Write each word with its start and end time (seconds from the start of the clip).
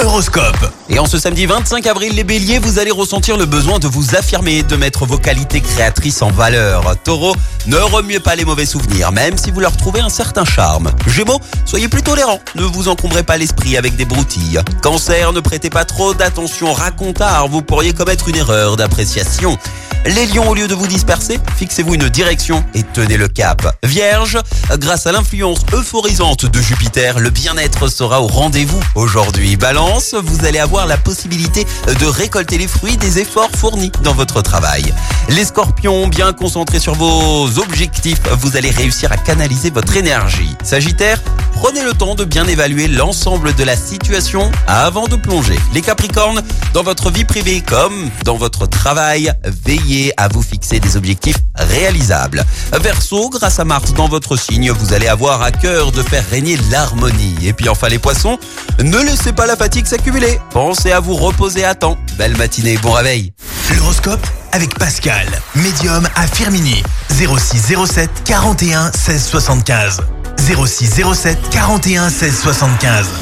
Horoscope. 0.00 0.72
Et 0.88 0.98
en 0.98 1.06
ce 1.06 1.16
samedi 1.16 1.46
25 1.46 1.86
avril, 1.86 2.12
les 2.16 2.24
béliers, 2.24 2.58
vous 2.58 2.80
allez 2.80 2.90
ressentir 2.90 3.36
le 3.36 3.46
besoin 3.46 3.78
de 3.78 3.86
vous 3.86 4.16
affirmer, 4.16 4.64
de 4.64 4.74
mettre 4.74 5.06
vos 5.06 5.16
qualités 5.16 5.60
créatrices 5.60 6.22
en 6.22 6.30
valeur. 6.32 6.96
Taureau, 7.04 7.36
ne 7.66 7.76
remuez 7.76 8.18
pas 8.18 8.34
les 8.34 8.44
mauvais 8.44 8.66
souvenirs, 8.66 9.12
même 9.12 9.38
si 9.38 9.52
vous 9.52 9.60
leur 9.60 9.76
trouvez 9.76 10.00
un 10.00 10.08
certain 10.08 10.44
charme. 10.44 10.90
Gémeaux, 11.06 11.38
soyez 11.66 11.86
plus 11.86 12.02
tolérants, 12.02 12.40
ne 12.56 12.64
vous 12.64 12.88
encombrez 12.88 13.22
pas 13.22 13.36
l'esprit 13.36 13.76
avec 13.76 13.94
des 13.94 14.04
broutilles. 14.04 14.60
Cancer, 14.82 15.32
ne 15.32 15.38
prêtez 15.38 15.70
pas 15.70 15.84
trop 15.84 16.14
d'attention 16.14 16.72
racontard, 16.72 17.46
vous 17.46 17.62
pourriez 17.62 17.92
commettre 17.92 18.28
une 18.28 18.36
erreur 18.36 18.76
d'appréciation. 18.76 19.56
Les 20.04 20.26
lions, 20.26 20.48
au 20.48 20.54
lieu 20.54 20.66
de 20.66 20.74
vous 20.74 20.88
disperser, 20.88 21.38
fixez-vous 21.56 21.94
une 21.94 22.08
direction 22.08 22.64
et 22.74 22.82
tenez 22.82 23.16
le 23.16 23.28
cap. 23.28 23.76
Vierge, 23.84 24.36
grâce 24.78 25.06
à 25.06 25.12
l'influence 25.12 25.60
euphorisante 25.72 26.44
de 26.44 26.60
Jupiter, 26.60 27.20
le 27.20 27.30
bien-être 27.30 27.86
sera 27.86 28.20
au 28.20 28.26
rendez-vous 28.26 28.80
aujourd'hui. 28.96 29.56
Balance, 29.56 30.14
vous 30.14 30.44
allez 30.44 30.58
avoir 30.58 30.86
la 30.86 30.96
possibilité 30.96 31.66
de 32.00 32.06
récolter 32.06 32.58
les 32.58 32.66
fruits 32.66 32.96
des 32.96 33.20
efforts 33.20 33.50
fournis 33.56 33.92
dans 34.02 34.14
votre 34.14 34.42
travail. 34.42 34.92
Les 35.28 35.44
scorpions, 35.44 36.08
bien 36.08 36.32
concentrés 36.32 36.80
sur 36.80 36.94
vos 36.94 37.58
objectifs, 37.60 38.20
vous 38.40 38.56
allez 38.56 38.70
réussir 38.70 39.12
à 39.12 39.16
canaliser 39.16 39.70
votre 39.70 39.96
énergie. 39.96 40.56
Sagittaire, 40.64 41.20
prenez 41.62 41.84
le 41.84 41.92
temps 41.92 42.16
de 42.16 42.24
bien 42.24 42.44
évaluer 42.48 42.88
l'ensemble 42.88 43.54
de 43.54 43.62
la 43.62 43.76
situation 43.76 44.50
avant 44.66 45.06
de 45.06 45.14
plonger. 45.14 45.56
Les 45.74 45.80
capricornes, 45.80 46.42
dans 46.74 46.82
votre 46.82 47.12
vie 47.12 47.24
privée 47.24 47.60
comme 47.64 48.10
dans 48.24 48.36
votre 48.36 48.66
travail, 48.66 49.32
veillez 49.64 50.12
à 50.16 50.26
vous 50.26 50.42
fixer 50.42 50.80
des 50.80 50.96
objectifs 50.96 51.36
réalisables. 51.54 52.44
Verseau, 52.80 53.30
grâce 53.30 53.60
à 53.60 53.64
Mars 53.64 53.94
dans 53.94 54.08
votre 54.08 54.36
signe, 54.36 54.72
vous 54.72 54.92
allez 54.92 55.06
avoir 55.06 55.40
à 55.40 55.52
cœur 55.52 55.92
de 55.92 56.02
faire 56.02 56.28
régner 56.28 56.58
l'harmonie. 56.68 57.36
Et 57.44 57.52
puis 57.52 57.68
enfin 57.68 57.88
les 57.88 58.00
poissons, 58.00 58.38
ne 58.82 58.98
laissez 58.98 59.32
pas 59.32 59.46
la 59.46 59.54
fatigue 59.54 59.86
s'accumuler. 59.86 60.40
Pensez 60.50 60.90
à 60.90 60.98
vous 60.98 61.14
reposer 61.14 61.64
à 61.64 61.76
temps. 61.76 61.96
Belle 62.18 62.36
matinée, 62.36 62.76
bon 62.78 62.90
réveil. 62.90 63.32
L'horoscope 63.76 64.26
avec 64.50 64.76
Pascal, 64.76 65.28
médium 65.54 66.08
à 66.16 66.26
Firmini. 66.26 66.82
06 67.08 67.76
07 67.86 68.10
41 68.24 68.90
16 68.92 69.24
75. 69.26 70.02
06 70.38 71.14
07 71.14 71.36
41 71.50 72.10
16 72.10 72.52
75. 72.52 73.12